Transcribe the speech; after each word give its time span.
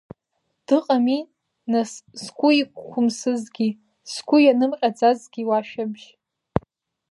Дыҟами, 0.65 1.19
нас, 1.71 1.91
згәы 2.21 2.49
иқәымсызгьы, 2.61 3.67
згәы 4.11 4.37
ианымҟьаӡазгьы 4.41 5.41
уашәабжь?! 5.49 6.05